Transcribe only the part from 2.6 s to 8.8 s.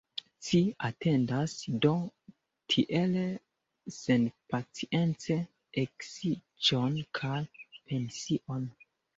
tiel senpacience eksiĝon kaj pension!